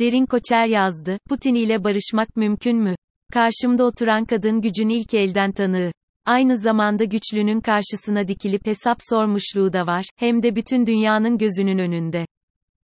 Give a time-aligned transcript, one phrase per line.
[0.00, 2.94] Derin Koçer yazdı, Putin ile barışmak mümkün mü?
[3.32, 5.92] Karşımda oturan kadın gücün ilk elden tanığı.
[6.26, 12.26] Aynı zamanda güçlünün karşısına dikilip hesap sormuşluğu da var, hem de bütün dünyanın gözünün önünde.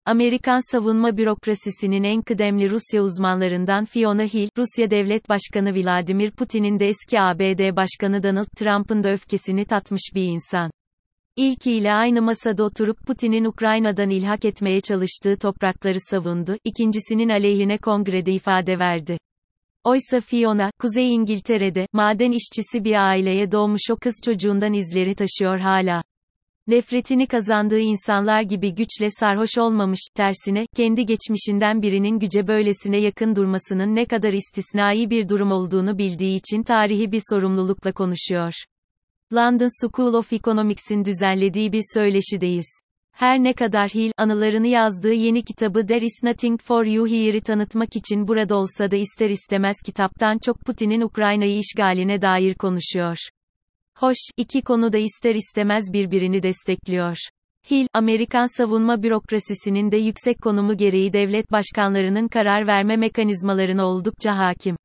[0.05, 6.87] Amerikan savunma bürokrasisinin en kıdemli Rusya uzmanlarından Fiona Hill, Rusya Devlet Başkanı Vladimir Putin'in de
[6.87, 10.71] eski ABD Başkanı Donald Trump'ın da öfkesini tatmış bir insan.
[11.37, 18.79] İlkiyle aynı masada oturup Putin'in Ukrayna'dan ilhak etmeye çalıştığı toprakları savundu, ikincisinin aleyhine kongrede ifade
[18.79, 19.17] verdi.
[19.83, 26.03] Oysa Fiona, Kuzey İngiltere'de, maden işçisi bir aileye doğmuş o kız çocuğundan izleri taşıyor hala.
[26.67, 33.95] Nefretini kazandığı insanlar gibi güçle sarhoş olmamış, tersine, kendi geçmişinden birinin güce böylesine yakın durmasının
[33.95, 38.53] ne kadar istisnai bir durum olduğunu bildiği için tarihi bir sorumlulukla konuşuyor.
[39.33, 42.67] London School of Economics'in düzenlediği bir söyleşideyiz.
[43.11, 47.95] Her ne kadar Hill, anılarını yazdığı yeni kitabı There is Nothing for You Here'i tanıtmak
[47.95, 53.17] için burada olsa da ister istemez kitaptan çok Putin'in Ukrayna'yı işgaline dair konuşuyor.
[53.97, 57.17] Hoş, iki konu da ister istemez birbirini destekliyor.
[57.71, 64.75] Hill, Amerikan savunma bürokrasisinin de yüksek konumu gereği devlet başkanlarının karar verme mekanizmalarına oldukça hakim.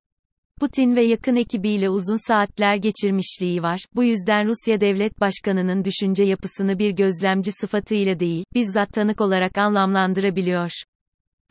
[0.61, 3.80] Putin ve yakın ekibiyle uzun saatler geçirmişliği var.
[3.94, 10.70] Bu yüzden Rusya Devlet Başkanı'nın düşünce yapısını bir gözlemci sıfatıyla değil, bizzat tanık olarak anlamlandırabiliyor.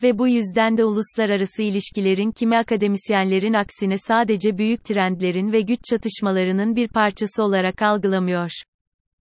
[0.02, 6.76] Ve bu yüzden de uluslararası ilişkilerin kimi akademisyenlerin aksine sadece büyük trendlerin ve güç çatışmalarının
[6.76, 8.50] bir parçası olarak algılamıyor.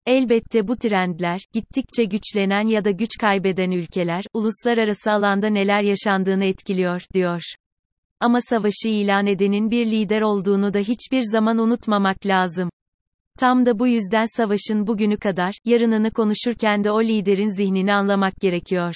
[0.05, 7.01] Elbette bu trendler, gittikçe güçlenen ya da güç kaybeden ülkeler, uluslararası alanda neler yaşandığını etkiliyor,
[7.13, 7.41] diyor.
[8.19, 12.69] Ama savaşı ilan edenin bir lider olduğunu da hiçbir zaman unutmamak lazım.
[13.39, 18.93] Tam da bu yüzden savaşın bugünü kadar, yarınını konuşurken de o liderin zihnini anlamak gerekiyor.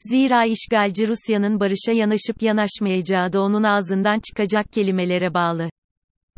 [0.00, 5.70] Zira işgalci Rusya'nın barışa yanaşıp yanaşmayacağı da onun ağzından çıkacak kelimelere bağlı.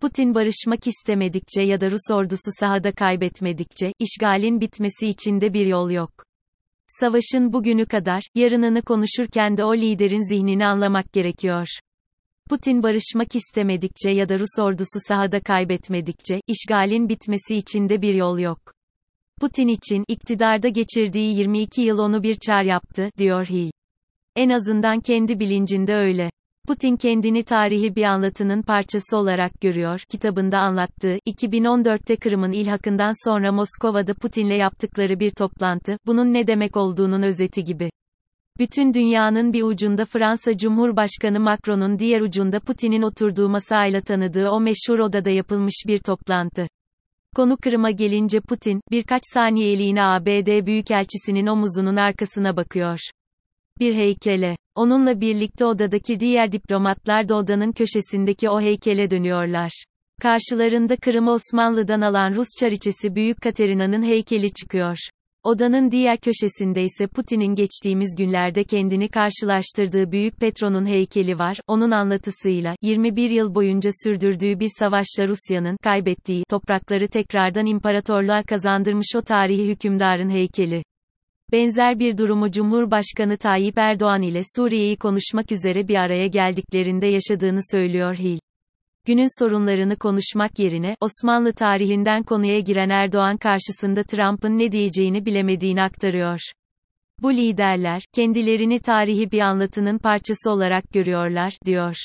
[0.00, 5.90] Putin barışmak istemedikçe ya da Rus ordusu sahada kaybetmedikçe, işgalin bitmesi için de bir yol
[5.90, 6.10] yok.
[6.86, 11.66] Savaşın bugünü kadar, yarınını konuşurken de o liderin zihnini anlamak gerekiyor.
[12.50, 18.38] Putin barışmak istemedikçe ya da Rus ordusu sahada kaybetmedikçe, işgalin bitmesi için de bir yol
[18.38, 18.58] yok.
[19.40, 23.70] Putin için, iktidarda geçirdiği 22 yıl onu bir çar yaptı, diyor Hill.
[24.36, 26.30] En azından kendi bilincinde öyle.
[26.68, 34.14] Putin kendini tarihi bir anlatının parçası olarak görüyor, kitabında anlattığı, 2014'te Kırım'ın ilhakından sonra Moskova'da
[34.14, 37.90] Putin'le yaptıkları bir toplantı, bunun ne demek olduğunun özeti gibi.
[38.58, 44.98] Bütün dünyanın bir ucunda Fransa Cumhurbaşkanı Macron'un diğer ucunda Putin'in oturduğu masayla tanıdığı o meşhur
[44.98, 46.68] odada yapılmış bir toplantı.
[47.36, 52.98] Konu Kırım'a gelince Putin, birkaç saniyeliğine ABD Büyükelçisinin omuzunun arkasına bakıyor.
[53.80, 54.56] Bir heykele.
[54.74, 59.84] Onunla birlikte odadaki diğer diplomatlar da odanın köşesindeki o heykele dönüyorlar.
[60.22, 64.96] Karşılarında Kırım'ı Osmanlı'dan alan Rus çariçesi Büyük Katerina'nın heykeli çıkıyor.
[65.46, 71.60] Odanın diğer köşesinde ise Putin'in geçtiğimiz günlerde kendini karşılaştırdığı Büyük Petro'nun heykeli var.
[71.66, 79.22] Onun anlatısıyla 21 yıl boyunca sürdürdüğü bir savaşla Rusya'nın kaybettiği toprakları tekrardan imparatorluğa kazandırmış o
[79.22, 80.82] tarihi hükümdarın heykeli.
[81.52, 88.14] Benzer bir durumu Cumhurbaşkanı Tayyip Erdoğan ile Suriye'yi konuşmak üzere bir araya geldiklerinde yaşadığını söylüyor
[88.14, 88.38] Hil
[89.06, 96.40] günün sorunlarını konuşmak yerine, Osmanlı tarihinden konuya giren Erdoğan karşısında Trump'ın ne diyeceğini bilemediğini aktarıyor.
[97.22, 101.96] Bu liderler, kendilerini tarihi bir anlatının parçası olarak görüyorlar, diyor.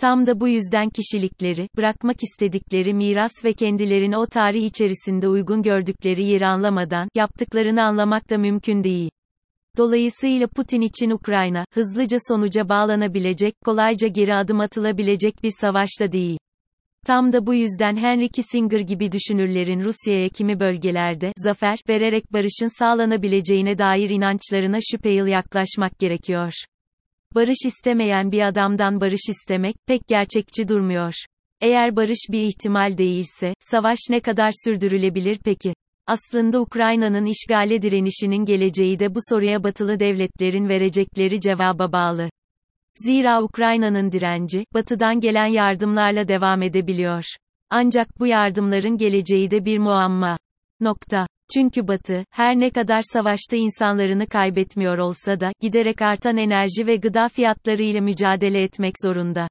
[0.00, 6.24] Tam da bu yüzden kişilikleri, bırakmak istedikleri miras ve kendilerini o tarih içerisinde uygun gördükleri
[6.24, 9.10] yeri anlamadan, yaptıklarını anlamak da mümkün değil.
[9.78, 16.38] Dolayısıyla Putin için Ukrayna, hızlıca sonuca bağlanabilecek, kolayca geri adım atılabilecek bir savaşta değil.
[17.06, 23.78] Tam da bu yüzden Henry Kissinger gibi düşünürlerin Rusya'ya kimi bölgelerde zafer vererek barışın sağlanabileceğine
[23.78, 26.52] dair inançlarına şüpheli yaklaşmak gerekiyor.
[27.34, 31.14] Barış istemeyen bir adamdan barış istemek pek gerçekçi durmuyor.
[31.60, 35.74] Eğer barış bir ihtimal değilse, savaş ne kadar sürdürülebilir peki?
[36.08, 42.30] Aslında Ukrayna'nın işgale direnişinin geleceği de bu soruya batılı devletlerin verecekleri cevaba bağlı.
[42.94, 47.24] Zira Ukrayna'nın direnci, batıdan gelen yardımlarla devam edebiliyor.
[47.70, 50.38] Ancak bu yardımların geleceği de bir muamma.
[50.80, 51.26] Nokta.
[51.54, 57.28] Çünkü Batı, her ne kadar savaşta insanlarını kaybetmiyor olsa da, giderek artan enerji ve gıda
[57.28, 59.48] fiyatları ile mücadele etmek zorunda.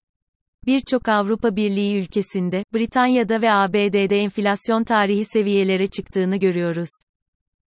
[0.68, 6.90] Birçok Avrupa Birliği ülkesinde, Britanya'da ve ABD'de enflasyon tarihi seviyelere çıktığını görüyoruz.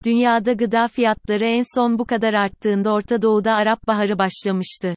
[0.04, 4.94] Dünyada gıda fiyatları en son bu kadar arttığında Orta Doğu'da Arap Baharı başlamıştı.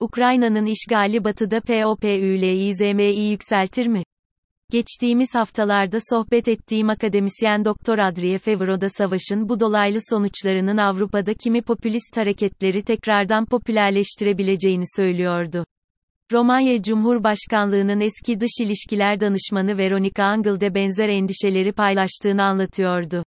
[0.00, 4.02] Ukrayna'nın işgali batıda POPÜLİZM'yi yükseltir mi?
[4.70, 12.16] Geçtiğimiz haftalarda sohbet ettiğim akademisyen Doktor Adriye Fevro'da savaşın bu dolaylı sonuçlarının Avrupa'da kimi popülist
[12.16, 15.64] hareketleri tekrardan popülerleştirebileceğini söylüyordu.
[16.32, 23.24] Romanya Cumhurbaşkanlığının eski dış ilişkiler danışmanı Veronika Angel de benzer endişeleri paylaştığını anlatıyordu.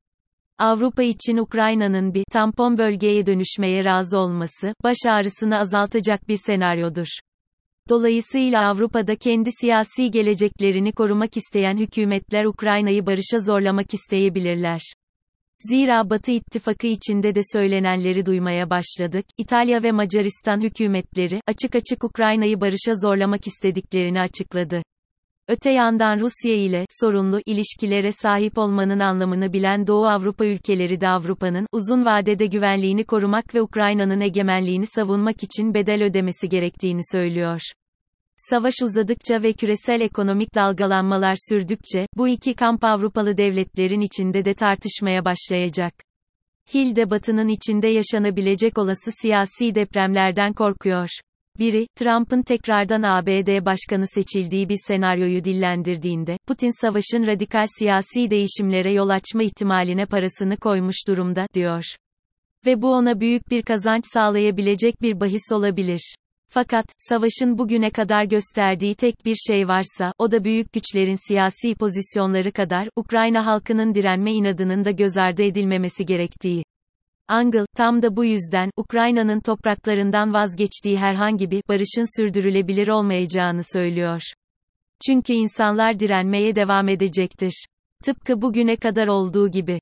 [0.59, 7.07] Avrupa için Ukrayna'nın bir tampon bölgeye dönüşmeye razı olması, baş ağrısını azaltacak bir senaryodur.
[7.89, 14.81] Dolayısıyla Avrupa'da kendi siyasi geleceklerini korumak isteyen hükümetler Ukrayna'yı barışa zorlamak isteyebilirler.
[15.69, 19.27] Zira Batı ittifakı içinde de söylenenleri duymaya başladık.
[19.39, 24.83] İtalya ve Macaristan hükümetleri açık açık Ukrayna'yı barışa zorlamak istediklerini açıkladı.
[25.49, 31.67] Öte yandan Rusya ile sorunlu ilişkilere sahip olmanın anlamını bilen Doğu Avrupa ülkeleri de Avrupa'nın
[31.73, 37.61] uzun vadede güvenliğini korumak ve Ukrayna'nın egemenliğini savunmak için bedel ödemesi gerektiğini söylüyor.
[38.49, 45.25] Savaş uzadıkça ve küresel ekonomik dalgalanmalar sürdükçe, bu iki kamp Avrupalı devletlerin içinde de tartışmaya
[45.25, 45.95] başlayacak.
[46.75, 51.09] Hill de Batı'nın içinde yaşanabilecek olası siyasi depremlerden korkuyor.
[51.59, 59.09] Biri, Trump'ın tekrardan ABD başkanı seçildiği bir senaryoyu dillendirdiğinde, Putin savaşın radikal siyasi değişimlere yol
[59.09, 61.85] açma ihtimaline parasını koymuş durumda, diyor.
[62.67, 66.15] Ve bu ona büyük bir kazanç sağlayabilecek bir bahis olabilir.
[66.53, 72.53] Fakat, savaşın bugüne kadar gösterdiği tek bir şey varsa, o da büyük güçlerin siyasi pozisyonları
[72.53, 76.65] kadar, Ukrayna halkının direnme inadının da göz ardı edilmemesi gerektiği.
[77.29, 84.23] Angel, tam da bu yüzden, Ukrayna'nın topraklarından vazgeçtiği herhangi bir barışın sürdürülebilir olmayacağını söylüyor.
[85.07, 87.67] Çünkü insanlar direnmeye devam edecektir.
[88.05, 89.81] Tıpkı bugüne kadar olduğu gibi.